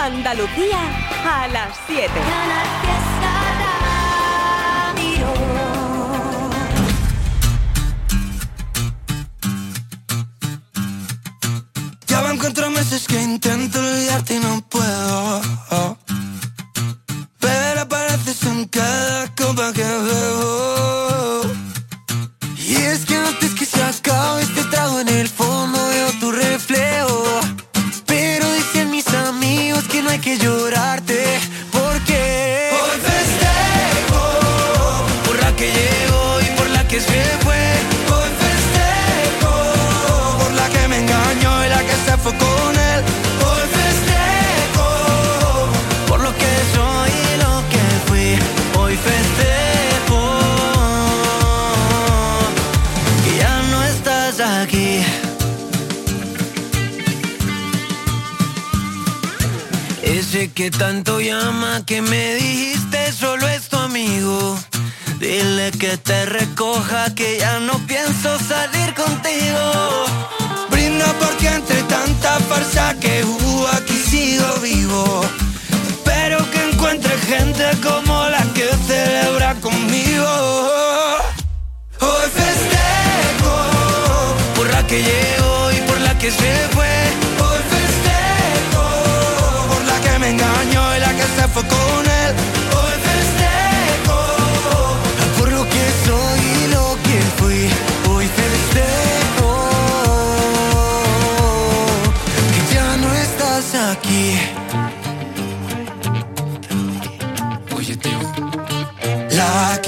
[0.00, 0.78] Andalucía
[1.26, 2.10] a las 7.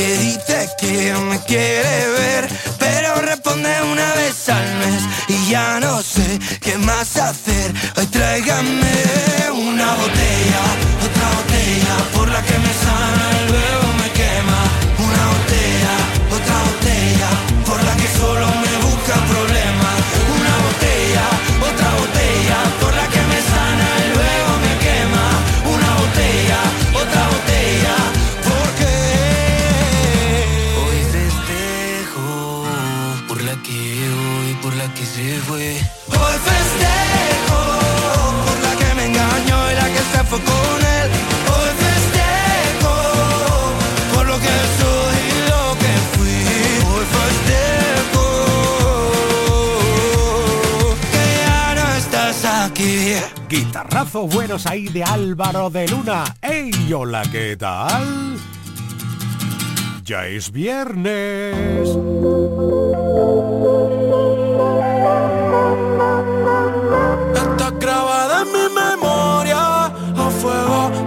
[0.03, 6.03] Que dice que me quiere ver, pero responde una vez al mes y ya no
[6.03, 7.73] sé qué más hacer.
[7.97, 8.97] Hoy tráigame
[9.53, 10.63] una botella,
[11.07, 12.82] otra botella, por la que me
[35.23, 35.29] Hoy
[36.09, 37.61] festejo
[38.45, 41.11] por la que me engañó y la que se fue con él.
[41.47, 42.95] Hoy festejo
[44.13, 46.39] por lo que soy y lo que fui.
[46.91, 48.27] Hoy festejo
[51.13, 53.15] que ya no estás aquí.
[53.49, 56.25] Guitarrazos buenos ahí de Álvaro de Luna.
[56.43, 58.39] ¡Ey, hola, qué tal!
[60.03, 61.89] Ya es viernes.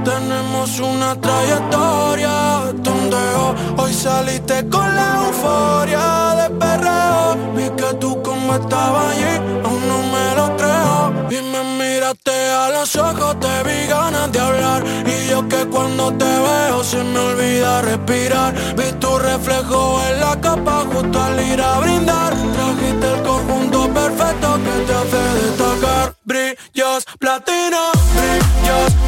[0.05, 2.73] Tenemos una trayectoria.
[2.83, 7.35] Tondeo, hoy saliste con la euforia de perreo.
[7.55, 10.95] Vi que tú como estabas allí, aún no me lo creo.
[11.35, 14.83] Y me miraste a los ojos, te vi ganas de hablar.
[15.05, 18.53] Y yo que cuando te veo se me olvida respirar.
[18.77, 22.31] Vi tu reflejo en la capa justo al ir a brindar.
[22.55, 26.15] Trajiste el conjunto perfecto que te hace destacar.
[26.23, 27.94] Brillos platino,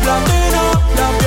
[0.07, 0.61] platino.
[0.95, 1.26] Labios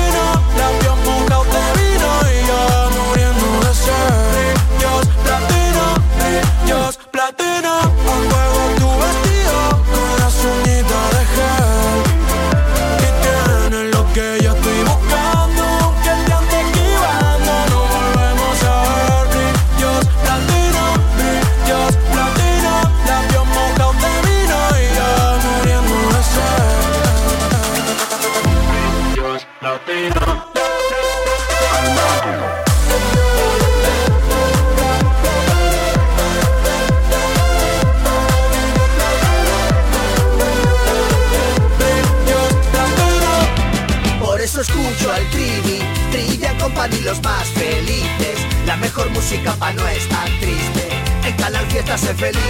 [49.29, 50.89] Ya no es tan triste.
[51.23, 52.41] En Canal Fiesta se feliz.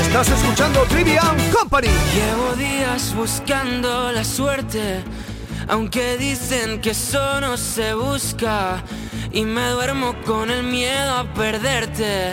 [0.00, 1.88] Estás escuchando Trivian Company.
[2.14, 5.02] Llevo días buscando la suerte,
[5.68, 8.82] aunque dicen que eso no se busca.
[9.32, 12.32] Y me duermo con el miedo a perderte.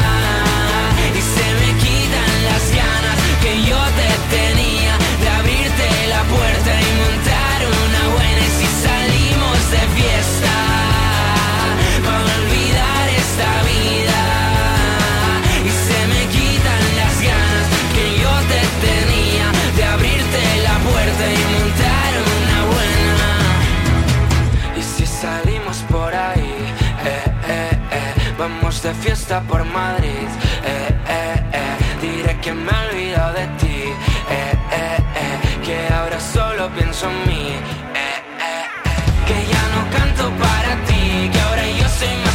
[28.59, 30.27] Vamos de fiesta por Madrid,
[30.65, 36.19] eh, eh, eh, diré que me he olvidado de ti, eh, eh, eh, que ahora
[36.19, 37.59] solo pienso en mí, eh,
[37.95, 42.30] eh, eh, que ya no canto para ti, que ahora yo soy más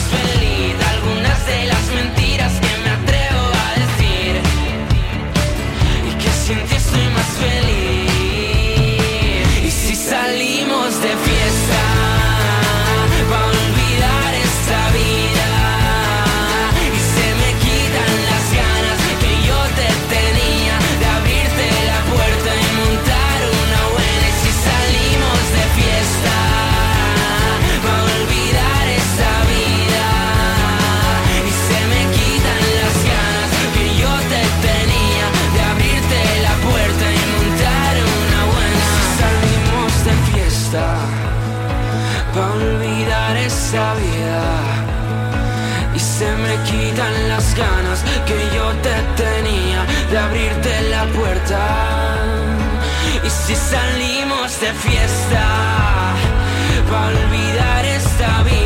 [45.94, 51.58] Y se me quitan las ganas que yo te tenía de abrirte la puerta.
[53.23, 55.44] Y si salimos de fiesta,
[56.90, 58.66] va a olvidar esta vida.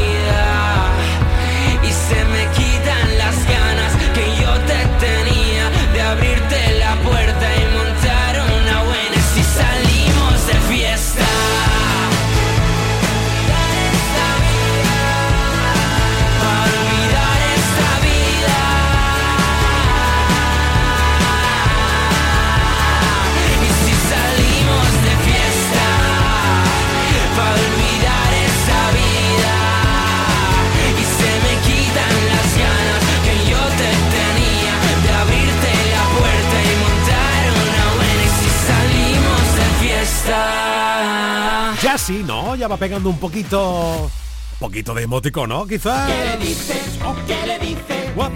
[42.11, 42.57] Sí, ¿no?
[42.57, 44.11] Ya va pegando un poquito...
[44.59, 46.11] Poquito de emoticono, quizás.
[46.11, 46.99] ¿Qué le dices?
[47.27, 48.15] ¿Qué le dices?
[48.15, 48.33] What?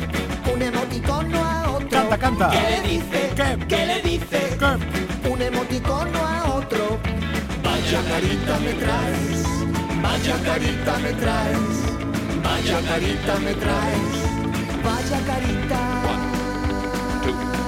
[0.54, 1.88] Un emoticono a otro.
[1.90, 2.50] Canta, canta.
[2.50, 3.34] ¿Qué le dices?
[3.34, 3.66] ¿Qué?
[3.68, 4.56] ¿Qué le dices?
[4.58, 5.28] ¿Qué?
[5.28, 6.98] Un emoticono a otro.
[7.62, 9.44] Vaya carita me traes.
[10.02, 11.58] Vaya carita me traes.
[12.42, 14.16] Vaya carita me traes.
[14.82, 15.80] Vaya carita.
[17.20, 17.63] Porque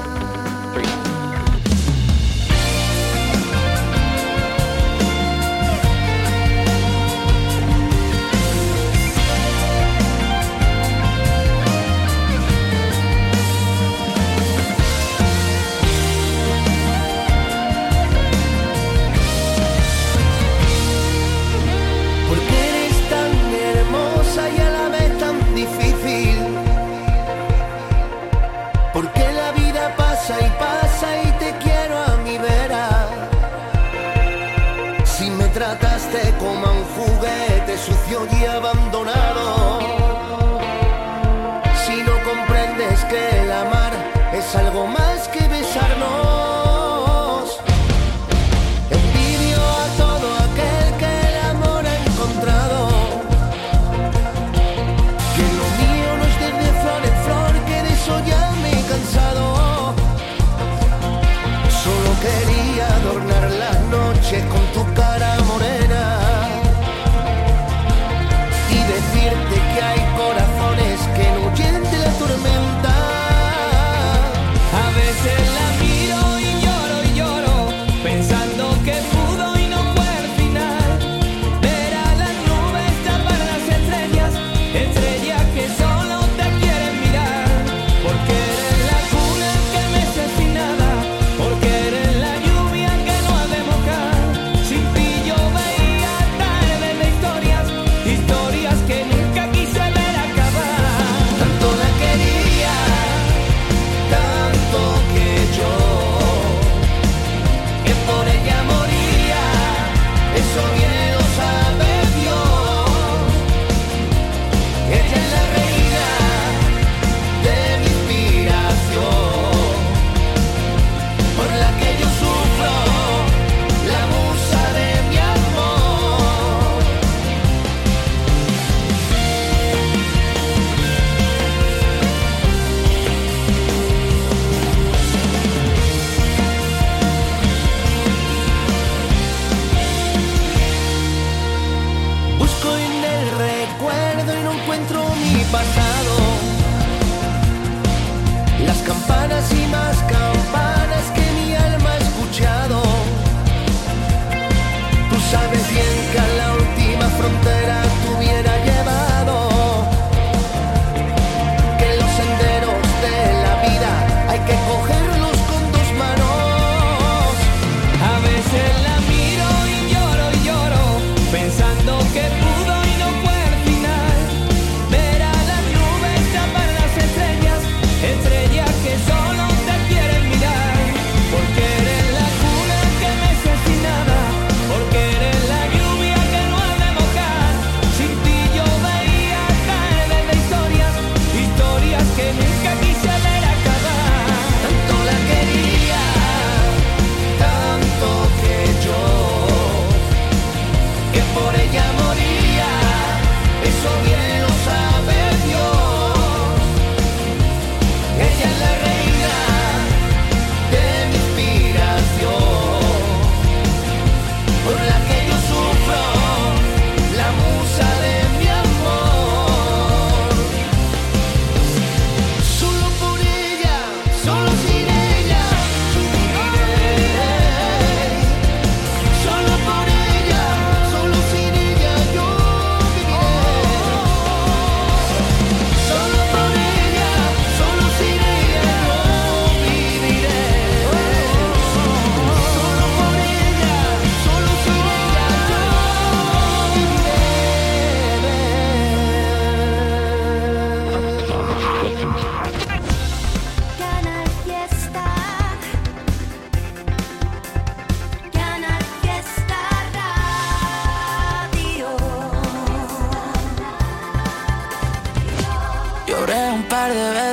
[148.66, 149.95] las campanas y más.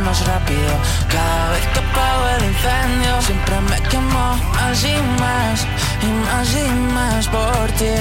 [0.00, 0.72] más rápido.
[1.08, 5.66] Cada vez que apago el incendio, siempre me quemo más y más,
[6.02, 7.94] y más y más por ti,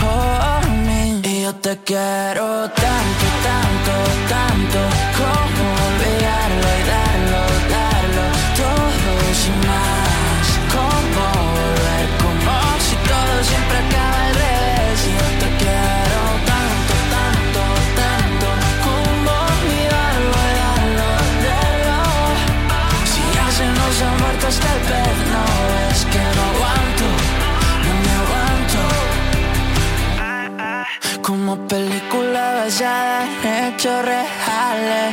[0.00, 1.20] por mí.
[1.22, 3.94] Y yo te quiero tanto, tanto,
[4.34, 4.80] tanto,
[5.18, 7.13] como olvidarlo y darlo,
[24.58, 25.44] el pez, no
[25.90, 27.06] es que no aguanto,
[27.84, 28.82] no me aguanto.
[31.22, 35.10] Como película basada en hechos reales,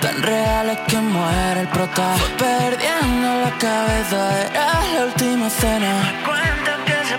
[0.00, 2.08] tan reales que muere el prota.
[2.38, 4.20] Perdiendo la cabeza,
[4.50, 5.92] era la última cena.
[6.24, 7.16] Cuenta que se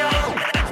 [0.00, 0.10] yo.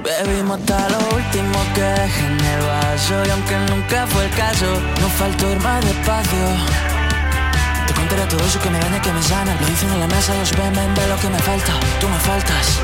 [0.03, 4.67] Bebimos hasta lo último que dejé en el vaso Y aunque nunca fue el caso,
[5.01, 6.94] no faltó ir más despacio
[8.15, 9.57] Te contaré todo eso que me daña, que me sana.
[9.61, 11.73] Lo hice en la mesa, los ven, ven, ve lo que me falta.
[12.01, 12.81] Tú me faltas.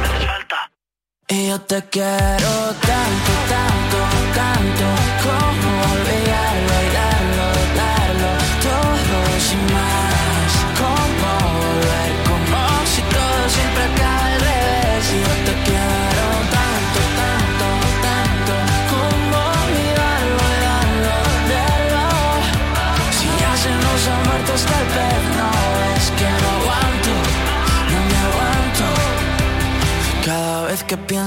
[1.28, 2.52] Y yo te quiero
[2.90, 3.98] tanto, tanto,
[4.34, 4.86] tanto
[5.22, 5.69] Como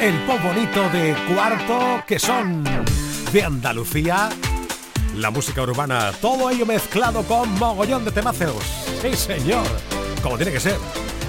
[0.00, 2.62] El pop bonito de cuarto que son
[3.32, 4.28] de Andalucía.
[5.16, 8.62] La música urbana, todo ello mezclado con mogollón de temazos.
[9.02, 9.66] Sí, señor,
[10.22, 10.76] como tiene que ser.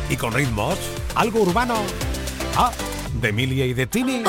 [0.08, 0.78] Y con ritmos,
[1.16, 1.78] algo urbano.
[2.56, 2.72] Ah,
[3.20, 4.24] de Emilia y de Tini.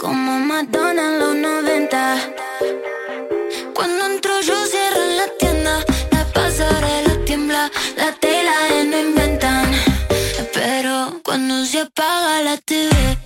[0.00, 0.38] Como
[1.18, 2.16] los 90
[11.76, 13.25] cuando se apaga la TV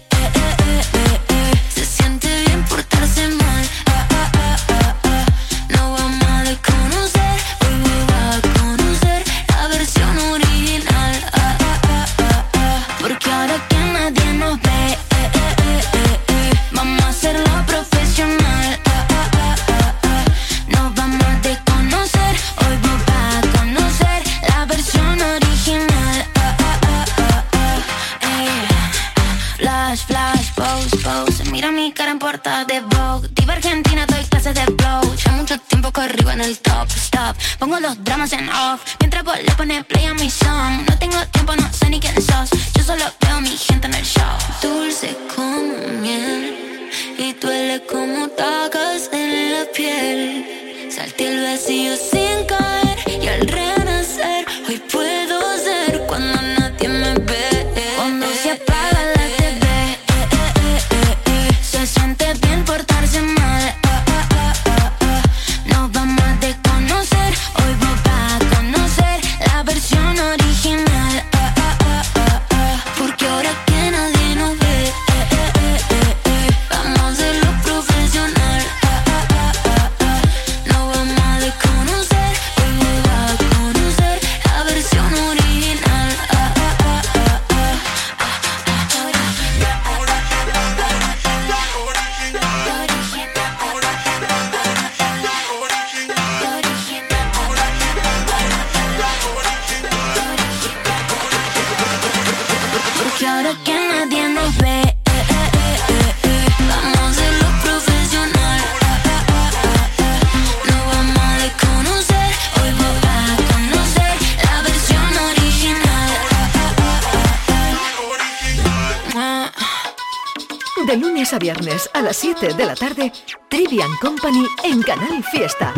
[120.90, 123.12] De lunes a viernes a las 7 de la tarde,
[123.48, 125.72] Trivian Company en Canal Fiesta.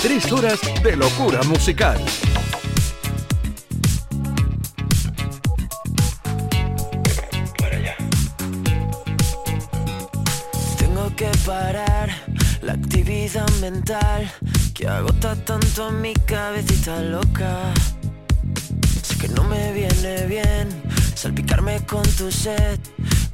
[0.00, 1.98] Tres horas de locura musical.
[10.78, 12.10] Tengo que parar
[12.62, 14.30] la actividad mental
[14.74, 17.74] que agota tanto a mi cabecita loca.
[19.02, 20.68] Sé que no me viene bien
[21.16, 22.78] salpicarme con tu sed.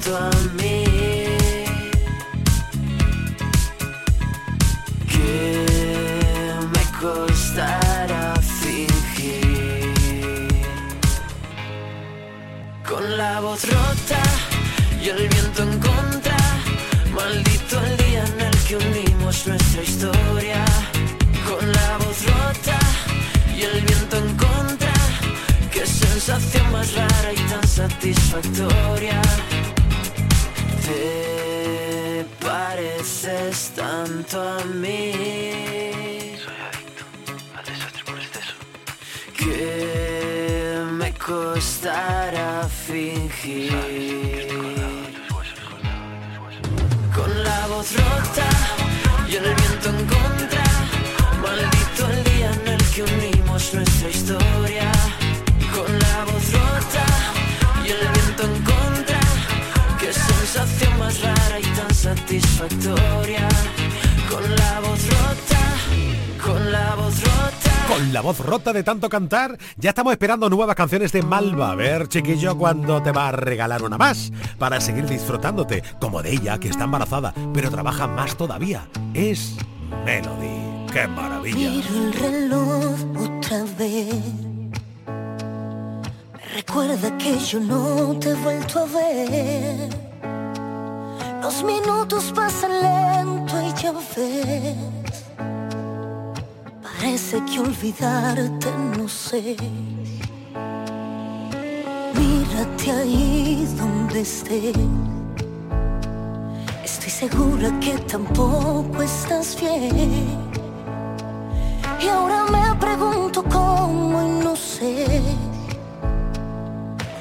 [0.00, 0.84] tanto a mí.
[6.72, 9.94] me costará fingir.
[12.88, 14.22] Con la voz rota
[15.02, 15.79] y el viento en
[68.12, 71.70] La voz rota de tanto cantar, ya estamos esperando nuevas canciones de Malva.
[71.70, 76.32] A ver, chiquillo, cuándo te va a regalar una más para seguir disfrutándote, como de
[76.32, 78.88] ella que está embarazada, pero trabaja más todavía.
[79.14, 79.54] Es
[80.04, 80.86] Melody.
[80.92, 81.70] ¡Qué maravilla!
[86.56, 89.88] Recuerda que yo no te he vuelto a ver.
[91.42, 94.99] Los minutos pasan lento y ya.
[97.00, 99.56] Parece que olvidarte no sé.
[102.14, 104.76] Mírate ahí donde estés.
[106.84, 110.26] Estoy segura que tampoco estás bien.
[112.02, 115.22] Y ahora me pregunto cómo y no sé.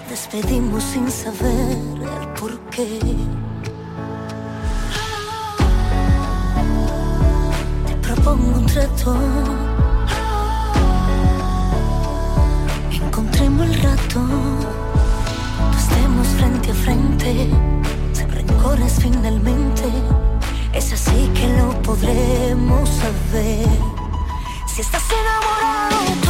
[0.10, 1.78] Despedimos sin saber
[2.20, 3.00] el por qué.
[7.88, 9.69] Te propongo un trato.
[19.12, 19.92] Finalmente.
[20.74, 23.68] Es así que lo podremos saber.
[24.68, 26.29] Si estás enamorado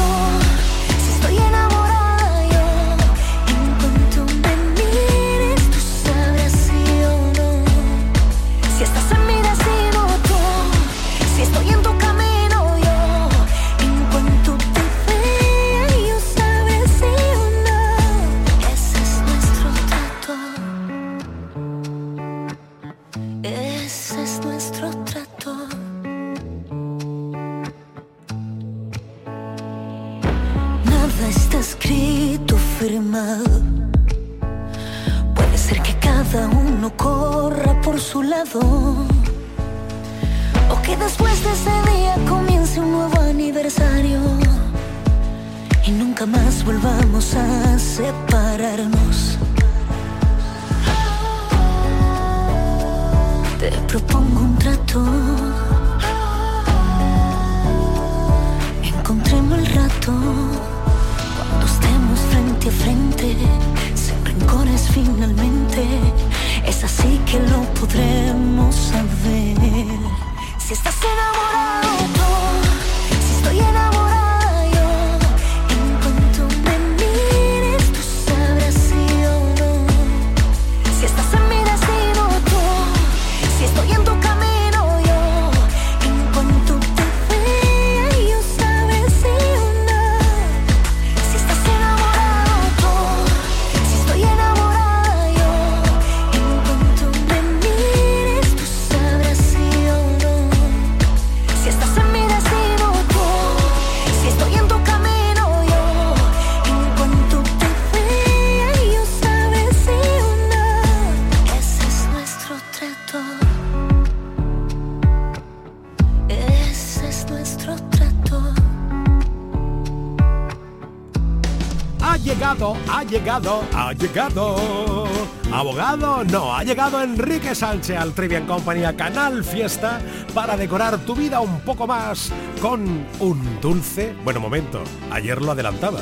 [123.39, 125.07] ha llegado, ha llegado.
[125.51, 130.01] Abogado, no, ha llegado Enrique Sánchez al Trivian Company a Canal Fiesta
[130.33, 134.13] para decorar tu vida un poco más con un dulce.
[134.23, 136.01] Bueno, momento, ayer lo adelantaba.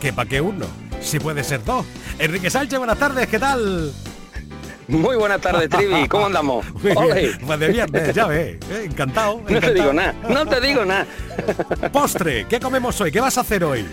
[0.00, 0.66] ¿Qué pa' qué uno?
[1.00, 1.84] Si puede ser dos.
[2.18, 3.92] Enrique Sánchez, buenas tardes, ¿qué tal?
[4.88, 6.08] Muy buenas tardes, Trivi.
[6.08, 6.64] ¿Cómo andamos?
[7.46, 8.56] Pues de viernes, ya ves.
[8.70, 11.06] Eh, encantado, No te digo nada, no te digo nada.
[11.92, 13.12] Postre, ¿qué comemos hoy?
[13.12, 13.86] ¿Qué vas a hacer hoy?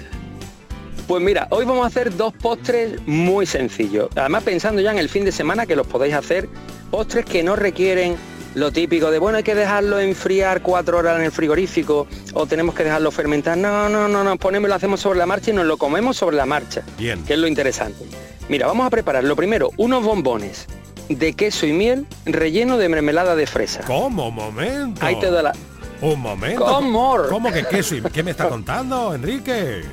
[1.08, 4.10] Pues mira, hoy vamos a hacer dos postres muy sencillos.
[4.15, 6.50] Además pensando ya en el fin de semana que los podéis hacer,
[6.89, 8.15] postres que no requieren
[8.56, 12.74] lo típico de, bueno, hay que dejarlo enfriar cuatro horas en el frigorífico o tenemos
[12.74, 13.56] que dejarlo fermentar.
[13.56, 16.38] No, no, no, no, ponemos, lo hacemos sobre la marcha y nos lo comemos sobre
[16.38, 16.82] la marcha.
[16.98, 17.24] Bien.
[17.24, 18.04] Que es lo interesante.
[18.50, 20.65] Mira, vamos a preparar lo primero, unos bombones
[21.10, 23.82] de queso y miel relleno de mermelada de fresa.
[23.86, 24.32] ¿Cómo?
[24.32, 25.06] Momento.
[25.06, 25.54] Ahí te da la...
[26.02, 26.65] Un momento.
[26.65, 27.18] ¿Cómo?
[27.30, 29.84] ¿Cómo que queso y qué me está contando, Enrique?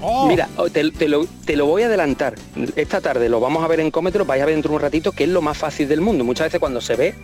[0.00, 0.26] Oh.
[0.28, 2.34] Mira, oh, te, lo, voy a adelantar.
[2.76, 5.12] Esta tarde lo vamos a ver en Cómetro, vais a ver dentro de un ratito
[5.12, 6.24] que es lo más fácil del mundo.
[6.24, 7.14] Muchas veces cuando se ve,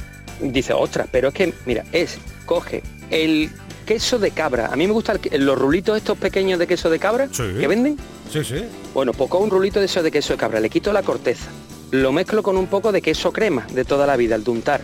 [0.41, 3.51] dice, ostras, pero es que, mira, es, coge el
[3.87, 4.69] queso de cabra.
[4.73, 7.99] A mí me gustan los rulitos estos pequeños de queso de cabra que venden.
[8.31, 8.65] Sí, sí.
[8.95, 11.51] Bueno, pues un rulito de eso de queso de cabra, le quito la corteza,
[11.91, 14.81] lo mezclo con un poco de queso crema de toda la vida, el duntar.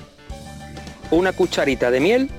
[1.10, 2.30] Una cucharita de miel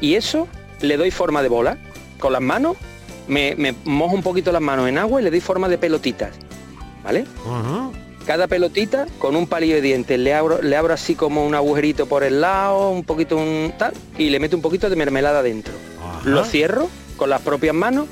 [0.00, 0.48] y eso
[0.80, 1.78] le doy forma de bola
[2.18, 2.76] con las manos
[3.28, 6.32] me, mojo un poquito las manos en agua y le doy forma de pelotitas,
[7.04, 7.24] ¿vale?
[8.26, 12.06] Cada pelotita con un palillo de dientes le abro, le abro así como un agujerito
[12.06, 15.72] por el lado, un poquito un tal, y le meto un poquito de mermelada dentro.
[16.24, 18.06] Lo cierro con las propias manos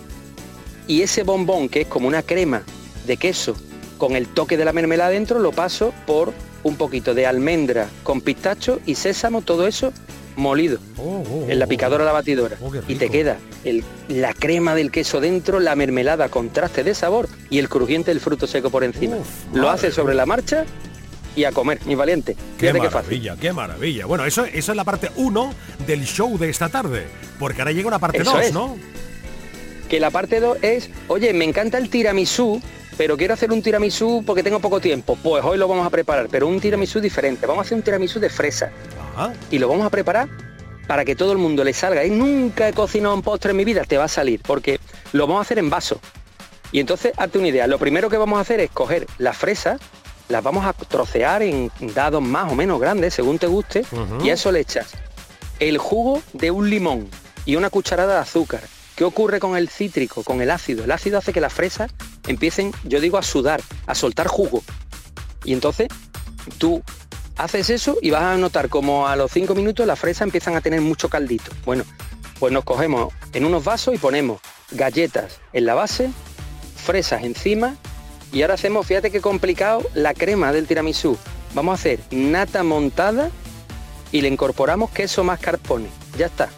[0.87, 2.63] y ese bombón que es como una crema
[3.07, 3.57] de queso
[3.99, 8.21] con el toque de la mermelada dentro lo paso por un poquito de almendra con
[8.21, 9.93] pistacho y sésamo, todo eso
[10.37, 13.39] molido oh, oh, en la oh, picadora la batidora y te queda
[14.09, 18.47] la crema del queso dentro, la mermelada contraste de sabor y el crujiente del fruto
[18.47, 19.17] seco por encima.
[19.53, 20.65] Lo haces sobre la marcha
[21.35, 22.37] y a comer, mi valiente.
[22.59, 24.07] Qué maravilla, qué, maravilla.
[24.07, 25.53] Bueno, eso, eso es la parte 1
[25.87, 27.07] del show de esta tarde,
[27.39, 28.77] porque ahora llega una parte 2, ¿no?
[29.89, 32.61] Que la parte 2 es, oye, me encanta el tiramisú,
[32.97, 35.19] pero quiero hacer un tiramisú porque tengo poco tiempo.
[35.23, 37.47] Pues hoy lo vamos a preparar, pero un tiramisú diferente.
[37.47, 38.71] Vamos a hacer un tiramisú de fresa.
[39.51, 40.29] Y lo vamos a preparar
[40.87, 42.05] para que todo el mundo le salga.
[42.05, 44.81] Y nunca he cocinado un postre en mi vida, te va a salir, porque
[45.13, 46.01] lo vamos a hacer en vaso.
[46.73, 49.81] Y entonces, hazte una idea, lo primero que vamos a hacer es coger las fresas,
[50.29, 53.85] las vamos a trocear en dados más o menos grandes, según te guste,
[54.23, 54.93] y a eso le echas
[55.61, 57.09] el jugo de un limón
[57.45, 58.61] y una cucharada de azúcar.
[58.95, 60.85] ¿Qué ocurre con el cítrico, con el ácido?
[60.85, 61.93] El ácido hace que las fresas
[62.27, 64.63] empiecen, yo digo, a sudar, a soltar jugo.
[65.45, 65.89] Y entonces
[66.59, 66.83] tú
[67.37, 70.61] haces eso y vas a notar como a los cinco minutos las fresas empiezan a
[70.61, 71.51] tener mucho caldito.
[71.65, 71.85] Bueno,
[72.39, 76.11] pues nos cogemos en unos vasos y ponemos galletas en la base,
[76.77, 77.77] fresas encima
[78.33, 81.17] y ahora hacemos, fíjate qué complicado, la crema del tiramisú.
[81.55, 83.31] Vamos a hacer nata montada
[84.13, 85.89] y le incorporamos queso mascarpone.
[86.19, 86.49] Ya está.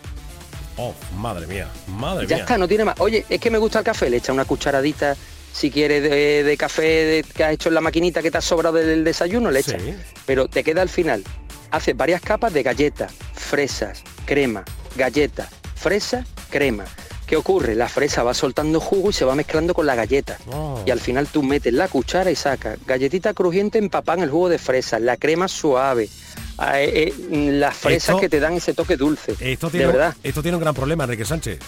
[0.76, 2.36] Oh, madre mía, madre mía.
[2.36, 3.00] Ya está, no tiene más.
[3.00, 5.16] Oye, es que me gusta el café, le echa una cucharadita
[5.58, 9.02] si quieres de, café que has hecho en la maquinita que te ha sobrado del
[9.02, 9.82] desayuno, le echas.
[10.24, 11.24] Pero te queda al final.
[11.72, 14.64] Haces varias capas de galletas, fresas, crema,
[14.96, 16.84] galletas, fresa, crema.
[17.26, 17.74] ¿Qué ocurre?
[17.74, 20.38] La fresa va soltando jugo y se va mezclando con la galleta.
[20.46, 20.80] Oh.
[20.86, 24.48] Y al final tú metes la cuchara y sacas galletita crujiente empapada en el jugo
[24.48, 26.08] de fresa, la crema suave,
[26.56, 29.34] ah, eh, eh, las fresas que te dan ese toque dulce.
[29.40, 30.16] Esto tiene, de verdad.
[30.22, 31.58] Esto tiene un gran problema, Enrique Sánchez.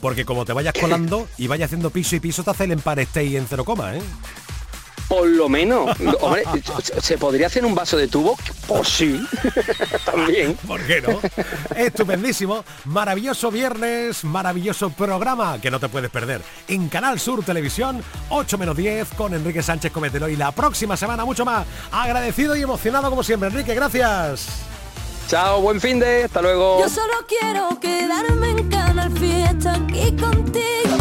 [0.00, 3.24] Porque como te vayas colando y vayas haciendo piso y piso, te hace el empareste
[3.24, 4.02] y en cero coma, ¿eh?
[5.08, 5.96] Por lo menos.
[6.20, 6.42] Hombre,
[7.00, 8.36] ¿se podría hacer un vaso de tubo?
[8.66, 9.24] Pues sí.
[10.04, 10.54] También.
[10.66, 11.20] ¿Por qué no?
[11.76, 12.64] Estupendísimo.
[12.86, 16.42] Maravilloso viernes, maravilloso programa que no te puedes perder.
[16.68, 20.28] En Canal Sur Televisión, 8 menos 10 con Enrique Sánchez Cometelo.
[20.28, 21.66] Y la próxima semana mucho más.
[21.92, 23.48] Agradecido y emocionado como siempre.
[23.48, 24.75] Enrique, gracias.
[25.28, 26.24] Chao, buen fin de.
[26.24, 26.78] Hasta luego.
[26.80, 30.96] Yo solo quiero quedarme en Canal Fiesta aquí contigo.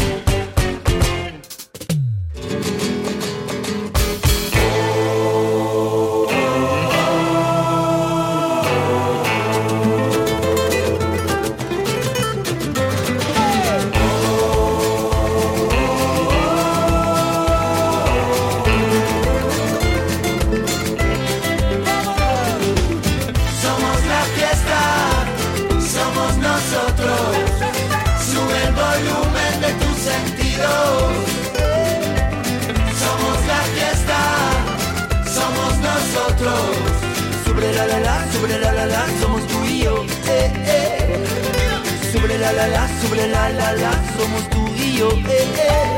[44.18, 45.98] Somos tú y eh, eh.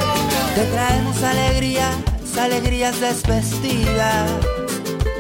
[0.56, 1.91] Te traemos alegría,
[2.39, 4.32] alegrías desvestidas.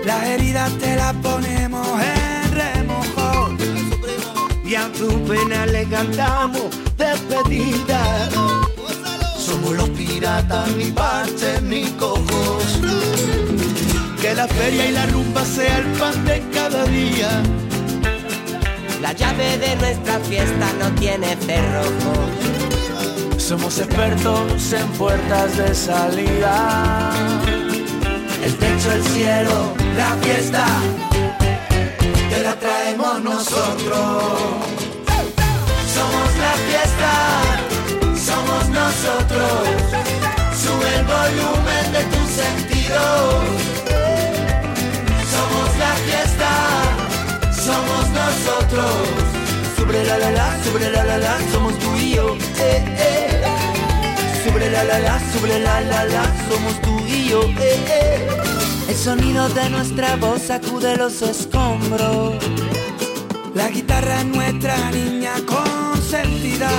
[0.05, 3.55] Las heridas te las ponemos en remojo.
[4.65, 8.29] Y a tu pena le cantamos despedida.
[9.37, 12.79] Somos los piratas, ni parches ni cojos.
[14.21, 17.43] Que la feria y la rumba sea el pan de cada día
[19.01, 22.13] la llave de nuestra fiesta no tiene cerrojo.
[23.37, 27.11] Somos expertos en puertas de salida.
[28.43, 30.65] El techo, el cielo, la fiesta,
[32.29, 34.33] te la traemos nosotros.
[35.95, 37.13] Somos la fiesta,
[38.15, 39.51] somos nosotros.
[40.61, 43.86] Sube el volumen de tus sentidos.
[50.07, 52.35] La la la, sobre la la la, somos tú y yo.
[52.59, 53.41] Eh, eh.
[54.45, 57.41] Sobre la la la, sobre la la la, somos tú y yo.
[57.59, 58.27] Eh, eh.
[58.87, 62.35] El sonido de nuestra voz sacude los escombros.
[63.53, 66.69] La guitarra es nuestra niña consentida.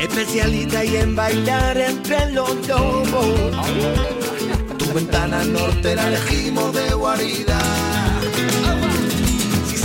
[0.00, 3.26] Especialista y en bailar entre los lobos.
[4.78, 7.79] Tu ventana norte la elegimos de guarida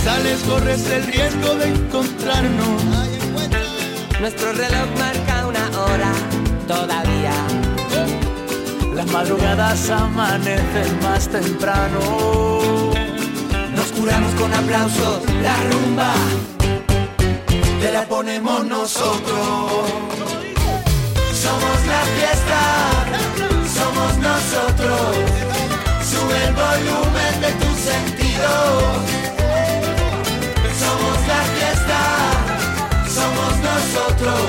[0.06, 2.82] sales corres el riesgo de encontrarnos.
[4.20, 6.12] Nuestro reloj marca una hora
[6.68, 7.34] todavía.
[8.94, 12.00] Las madrugadas amanecen más temprano.
[13.74, 16.12] Nos curamos con aplausos, la rumba
[17.80, 19.70] te la ponemos nosotros.
[21.44, 22.62] Somos la fiesta,
[23.78, 25.00] somos nosotros.
[26.10, 29.25] Sube el volumen de tus sentidos
[30.80, 31.98] la fiesta,
[33.08, 34.40] somos nosotros.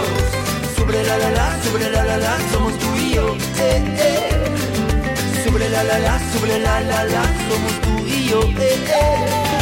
[0.76, 3.36] Sobre la la la, sobre la la la, somos tú y yo.
[3.58, 5.46] Eh, eh.
[5.46, 8.42] Sobre la la la, sobre la la la, somos tú y yo.
[8.60, 9.57] Eh, eh.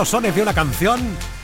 [0.00, 0.98] Primeros sones de una canción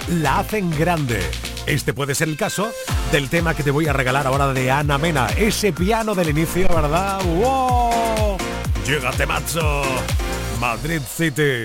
[0.08, 1.20] la hacen grande.
[1.66, 2.72] Este puede ser el caso
[3.12, 5.26] del tema que te voy a regalar ahora de Ana Mena.
[5.36, 7.22] Ese piano del inicio, ¿verdad?
[7.22, 8.38] ¡Wow!
[8.86, 9.82] Llegate, macho.
[10.58, 11.64] Madrid City.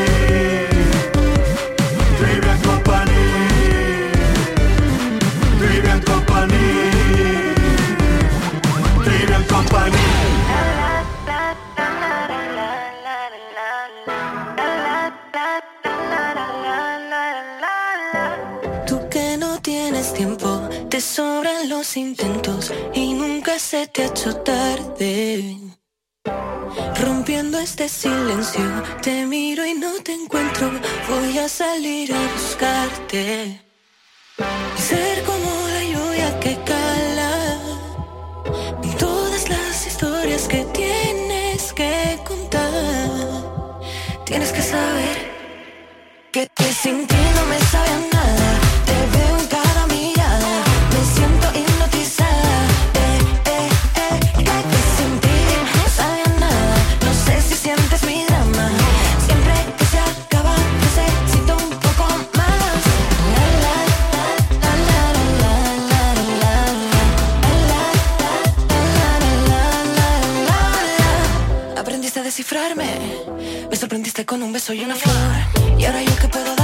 [20.91, 25.57] Te sobran los intentos y nunca se te ha hecho tarde.
[26.99, 28.61] Rompiendo este silencio,
[29.01, 30.69] te miro y no te encuentro.
[31.09, 33.61] Voy a salir a buscarte.
[34.75, 37.57] Ser como la lluvia que cala.
[38.99, 43.79] Todas las historias que tienes que contar,
[44.25, 45.31] tienes que saber
[46.33, 48.50] que te sintiendo me sabe nada.
[72.51, 73.67] descifrarme.
[73.69, 75.79] Me sorprendiste con un beso y una flor.
[75.79, 76.60] Y ahora yo que puedo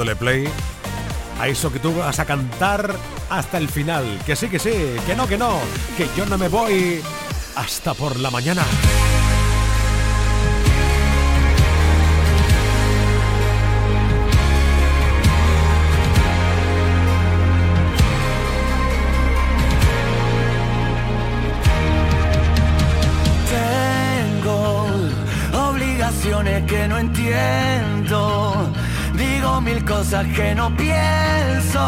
[0.00, 0.48] dándole play
[1.38, 2.94] a eso que tú vas a cantar
[3.28, 4.04] hasta el final.
[4.24, 4.72] Que sí, que sí,
[5.06, 5.58] que no, que no,
[5.96, 7.02] que yo no me voy
[7.56, 8.62] hasta por la mañana.
[24.40, 24.86] Tengo
[25.52, 28.39] obligaciones que no entiendo
[29.90, 31.82] cosas que no pienso.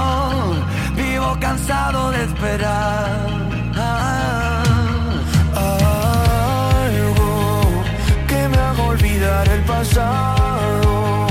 [0.94, 3.26] Vivo cansado de esperar.
[6.84, 7.62] algo
[8.26, 11.26] que me haga olvidar el pasado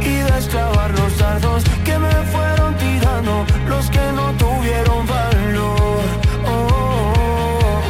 [0.00, 6.04] y destrabar los dardos que me fueron tirando los que no tuvieron valor.
[6.46, 7.80] Oh,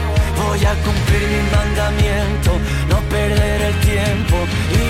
[0.42, 2.50] voy a cumplir mi mandamiento,
[2.90, 4.36] no perder el tiempo
[4.78, 4.89] y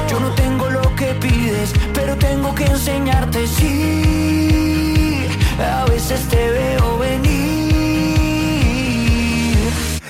[2.01, 3.45] Pero tengo que enseñarte.
[3.47, 5.27] Sí,
[5.59, 7.29] a veces te veo venir.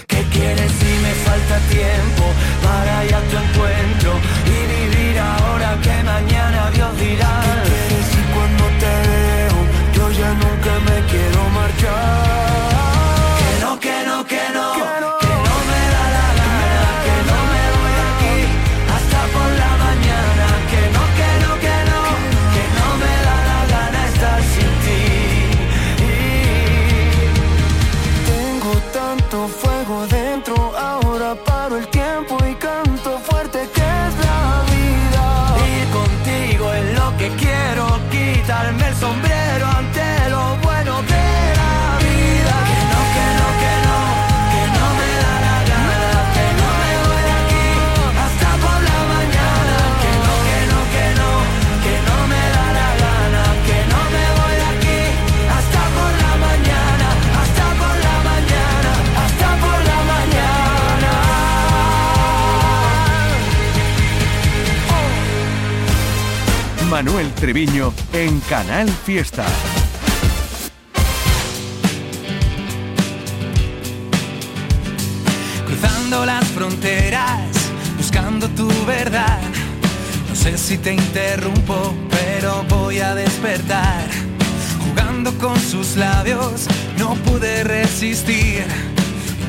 [0.07, 2.23] ¿Qué quieres si me falta tiempo
[2.65, 4.11] para ir a tu encuentro
[4.55, 7.33] y vivir ahora que mañana Dios dirá?
[7.43, 9.57] ¿Qué quieres si cuando te veo
[9.95, 10.60] yo ya nunca
[67.41, 69.43] Treviño en Canal Fiesta.
[75.65, 77.41] cruzando las fronteras,
[77.97, 79.41] buscando tu verdad.
[80.29, 84.07] No sé si te interrumpo, pero voy a despertar.
[84.85, 86.67] Jugando con sus labios,
[86.99, 88.65] no pude resistir.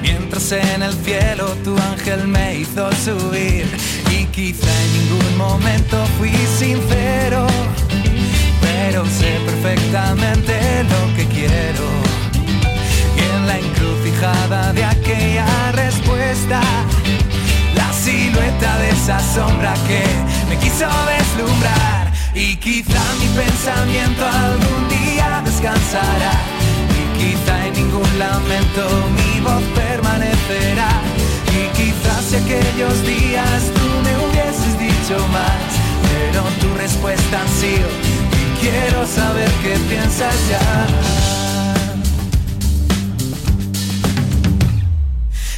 [0.00, 3.66] Mientras en el cielo tu ángel me hizo subir.
[4.10, 7.46] Y quizá en ningún momento fui sincero,
[8.84, 11.86] pero sé perfectamente lo que quiero.
[13.16, 16.60] Y en la encrucijada de aquella respuesta,
[17.74, 20.02] la silueta de esa sombra que
[20.48, 22.12] me quiso deslumbrar.
[22.34, 26.34] Y quizá mi pensamiento algún día descansará.
[27.00, 28.82] Y quizá en ningún lamento
[29.18, 30.92] mi voz permanecerá.
[31.60, 37.88] Y quizás si aquellos días tú me hubieses dicho más, pero tu respuesta ha sido,
[38.62, 40.86] quiero saber qué piensas ya.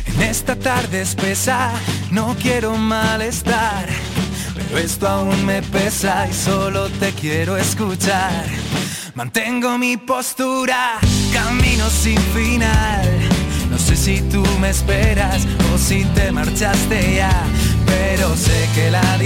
[0.07, 1.73] En esta tarde espesa
[2.11, 3.87] no quiero malestar,
[4.55, 8.47] pero esto aún me pesa y solo te quiero escuchar.
[9.15, 10.99] Mantengo mi postura,
[11.33, 13.07] camino sin final.
[13.71, 17.45] No sé si tú me esperas o si te marchaste ya,
[17.87, 19.19] pero sé que la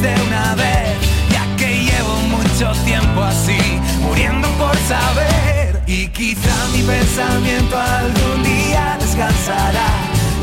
[0.00, 0.88] de una vez,
[1.30, 3.58] ya que llevo mucho tiempo así,
[4.02, 5.80] muriendo por saber.
[5.86, 9.88] Y quizá mi pensamiento algún día descansará,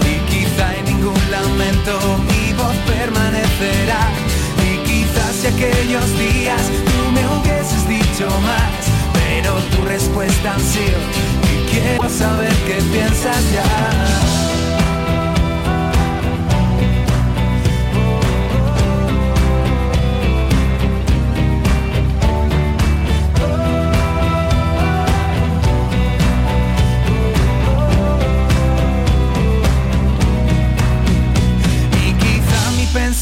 [0.01, 1.99] y quizá en ningún lamento
[2.29, 4.09] mi voz permanecerá.
[4.69, 8.71] Y quizás si aquellos días tú me hubieses dicho más,
[9.13, 10.99] pero tu respuesta ha sido,
[11.51, 14.62] y quiero saber qué piensas ya.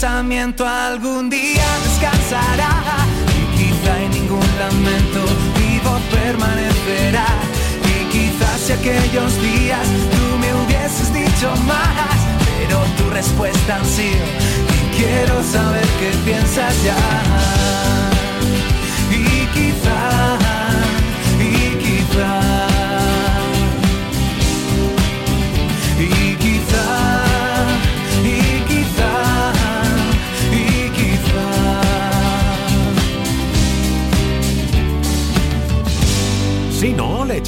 [0.02, 2.72] Pensamiento algún día descansará.
[3.40, 5.22] Y quizá en ningún lamento
[5.60, 7.28] mi voz permanecerá.
[7.86, 14.26] Y quizás si aquellos días tú me hubieses dicho más Pero tu respuesta ha sido
[14.98, 16.96] quiero saber qué piensas ya
[19.12, 20.38] y quizá
[21.40, 22.51] Y quizá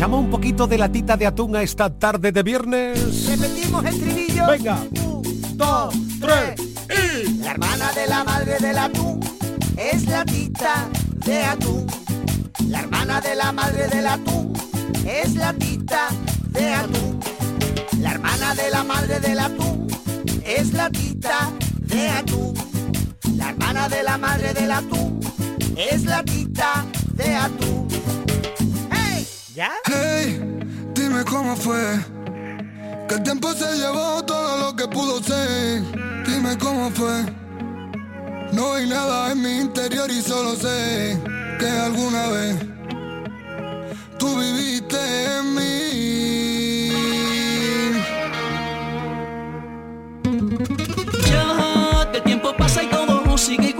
[0.03, 3.25] echamos un poquito de latita de atún a esta tarde de viernes.
[3.25, 4.47] Repetimos el trilillo.
[4.47, 4.77] Venga.
[5.01, 5.23] Un,
[5.55, 7.37] dos, tres y.
[7.37, 9.21] La hermana de la madre del atún
[9.77, 10.89] es latita
[11.25, 11.87] de atún.
[12.67, 14.53] La hermana de la madre del atún
[15.07, 16.09] es latita
[16.49, 17.19] de atún.
[18.01, 19.87] La hermana de la madre del atún
[20.45, 21.49] es latita
[21.79, 22.53] de atún.
[23.37, 25.21] La hermana de la madre del atún
[25.77, 27.82] es latita de atún.
[29.55, 29.61] ¡Hey!
[29.61, 29.71] ¿Ya?
[29.85, 30.39] Hey,
[30.95, 31.99] dime cómo fue.
[33.07, 35.81] Que el tiempo se llevó todo lo que pudo ser.
[36.25, 37.23] Dime cómo fue.
[38.51, 41.19] No hay nada en mi interior y solo sé
[41.59, 42.55] que alguna vez
[44.17, 44.97] tú viviste
[45.37, 46.89] en mí.
[51.27, 53.72] Ya que el tiempo pasa y todo sigue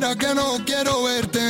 [0.00, 1.45] vera que no quiero verte.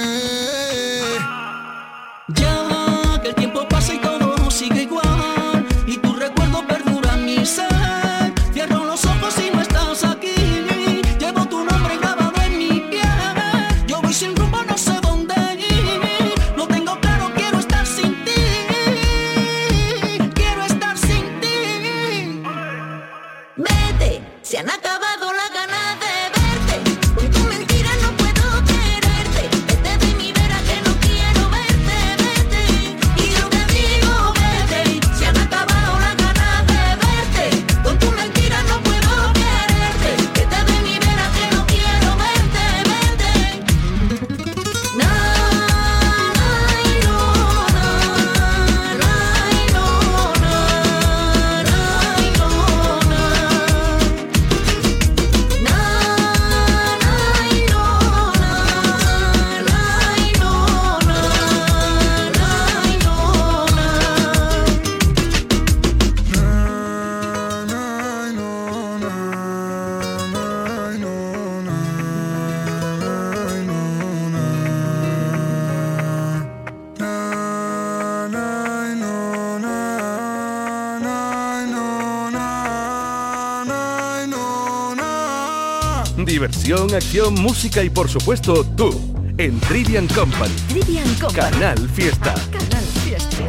[87.47, 88.91] Música y por supuesto tú
[89.39, 90.53] en Trivian Company.
[90.69, 91.51] Trivian Company.
[91.53, 92.35] Canal Fiesta.
[92.51, 93.45] Canal Fiesta.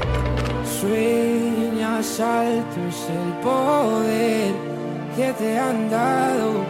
[0.79, 4.53] Sueñas alto es el poder
[5.15, 6.63] que te han dado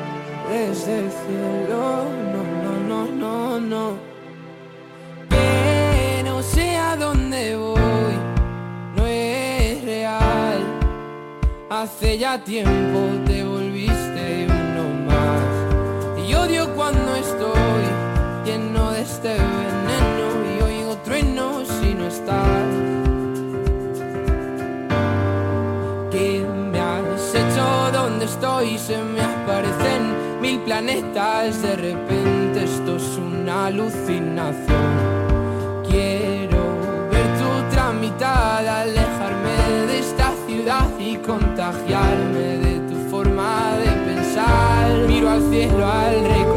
[0.50, 2.06] desde el cielo.
[2.34, 3.98] No, no, no, no, no.
[5.28, 8.16] Pero sé a dónde voy,
[8.96, 10.64] no es real.
[11.70, 13.27] Hace ya tiempo
[16.78, 17.86] cuando estoy
[18.46, 22.68] lleno de este veneno y oigo truenos si no estás.
[26.12, 27.66] ¿Qué me has hecho?
[27.92, 28.78] ¿Dónde estoy?
[28.78, 31.64] Se me aparecen mil planetas.
[31.64, 34.88] De repente esto es una alucinación.
[35.90, 36.62] Quiero
[37.12, 44.92] ver tu tramitada, alejarme de esta ciudad y contagiarme de tu forma de pensar.
[45.08, 46.57] Miro al cielo al doy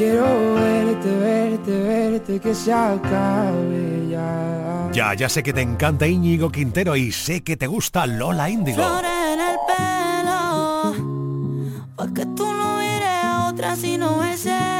[0.00, 4.88] Quiero verte, verte, verte, que se acabe ya.
[4.94, 8.78] Ya, ya sé que te encanta Íñigo Quintero y sé que te gusta Lola Índigo.
[8.78, 10.94] Flores en el pelo,
[11.96, 14.79] pa' que tú no mires a otra si no es celo.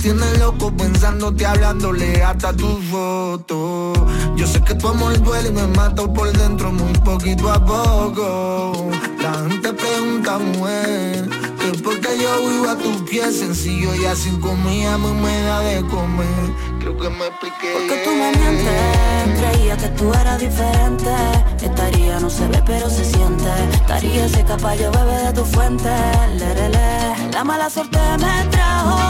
[0.00, 3.92] tienes loco pensándote hablándole hasta tu foto.
[4.36, 8.90] Yo sé que tu amor duele y me mato por dentro muy poquito a poco.
[9.20, 11.28] La gente pregunta, mujer,
[11.58, 16.26] que porque yo vivo a tus pies sencillo y así muy me da de comer.
[16.80, 17.72] Creo que me expliqué.
[17.74, 21.14] Porque tú me mientes Creía que tú eras diferente.
[21.62, 23.50] Estaría no se ve pero se siente.
[23.72, 25.90] Estaría ese caballo bebé de tu fuente.
[26.38, 27.30] Lerele.
[27.32, 29.09] La mala suerte me trajo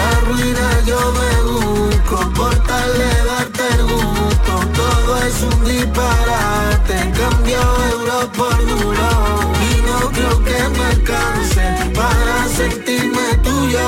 [0.00, 2.16] La ruina yo me busco.
[2.34, 4.52] Por tal de darte el gusto.
[4.80, 6.96] Todo es un disparate.
[7.20, 7.60] Cambio
[7.94, 9.08] euro por duro.
[9.68, 13.86] Y no creo que me alcance Para sentirme tuyo.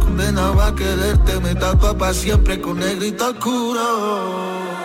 [0.00, 3.86] Condenado a quererte Me tapa para siempre con negrito oscuro.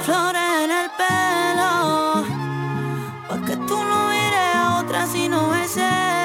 [0.06, 2.24] Flores en el pelo
[3.28, 6.17] Pa' que tú no mires a otra si no es celo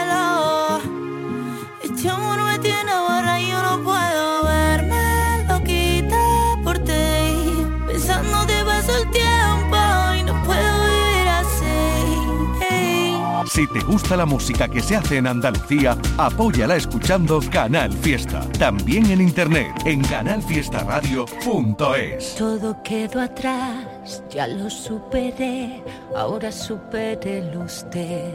[13.52, 18.40] Si te gusta la música que se hace en Andalucía, apóyala escuchando Canal Fiesta.
[18.58, 22.34] También en internet en canalfiestaradio.es.
[22.36, 25.84] Todo quedó atrás, ya lo superé,
[26.16, 28.32] ahora supérelo usted.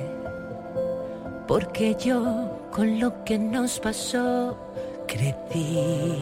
[1.47, 4.55] Porque yo con lo que nos pasó
[5.07, 6.21] crecí.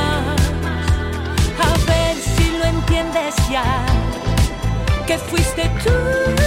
[2.91, 3.63] entiendes ya
[5.07, 6.40] que fuiste tú.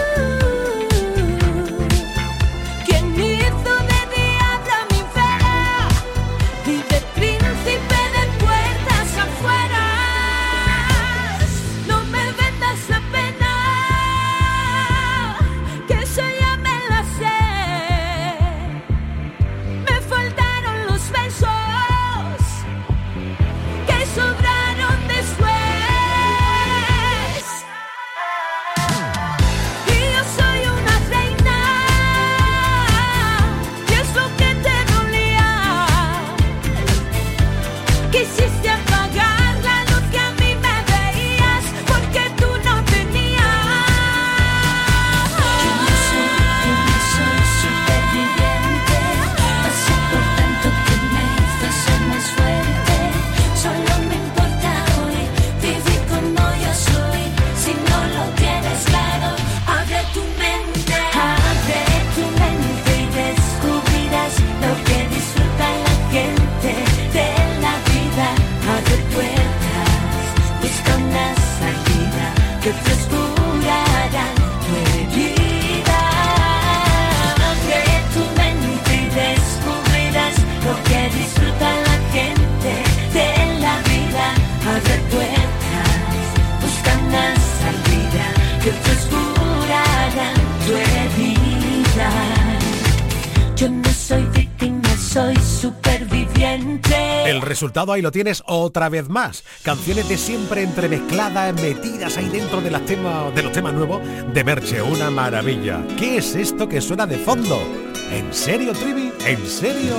[97.54, 99.44] Resultado ahí lo tienes otra vez más.
[99.62, 104.02] Canciones de siempre entremezcladas, metidas ahí dentro de, las temas, de los temas nuevos
[104.34, 104.82] de Merche.
[104.82, 105.80] Una maravilla.
[105.96, 107.62] ¿Qué es esto que suena de fondo?
[108.10, 109.12] ¿En serio, Trivi?
[109.24, 109.94] ¿En serio?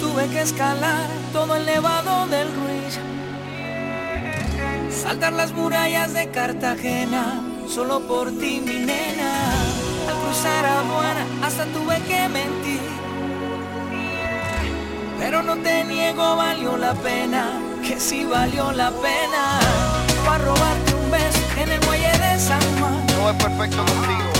[0.00, 2.98] Tuve que escalar todo el nevado del Ruiz.
[4.90, 9.52] Saltar las murallas de Cartagena, solo por ti, mi nena.
[10.08, 13.05] Al cruzar aduana, hasta tuve que mentir
[15.18, 19.60] pero no te niego, valió la pena, que sí valió la pena.
[20.24, 23.06] Para robarte un beso en el muelle de San Juan.
[23.18, 24.30] No es perfecto contigo.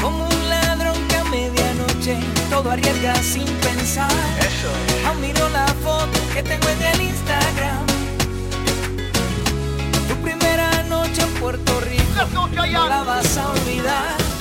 [0.00, 2.18] Como un ladrón que a medianoche
[2.50, 4.10] todo arriesga sin pensar.
[4.40, 4.70] Eso.
[5.08, 7.86] Aún miro la foto que tengo en el Instagram.
[10.08, 12.26] Tu primera noche en Puerto Rico.
[12.32, 14.35] No la vas a olvidar.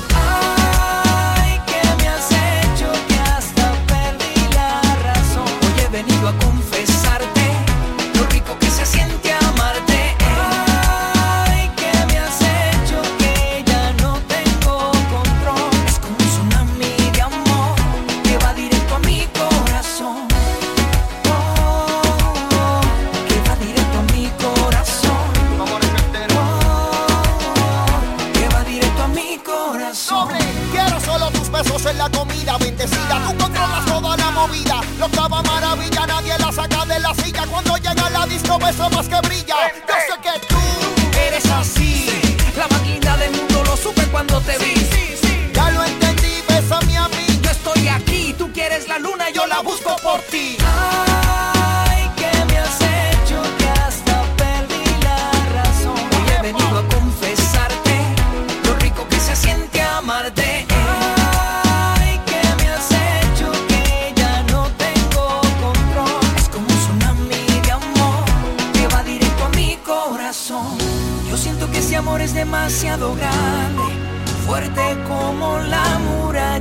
[5.96, 7.41] Venido a confesarte
[8.16, 9.25] lo rico que se siente
[39.08, 39.85] que brilla.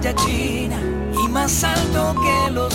[0.07, 2.70] Y más alto que los